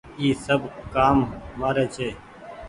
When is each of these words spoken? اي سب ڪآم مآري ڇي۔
اي 0.19 0.27
سب 0.45 0.61
ڪآم 0.93 1.17
مآري 1.59 1.85
ڇي۔ 1.95 2.09